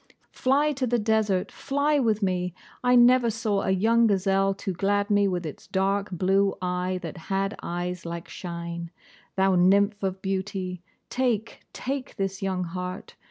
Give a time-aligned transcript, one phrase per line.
[0.33, 2.55] Fly to the desert, fly with me!
[2.83, 7.17] I never saw a young gazelle to glad me with its dark blue eye that
[7.29, 8.89] had eyes like shine.
[9.35, 13.13] Thou nymph of beauty, take, take this young heart.